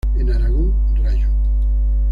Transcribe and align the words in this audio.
En 0.15 0.31
Aragón 0.33 0.73
"rallo". 0.95 1.27